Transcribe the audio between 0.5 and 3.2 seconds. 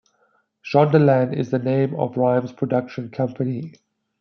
ShondaLand is the name of Rhimes's production